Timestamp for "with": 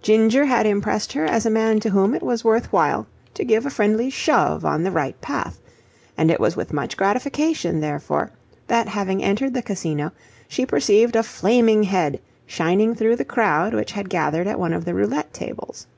6.54-6.72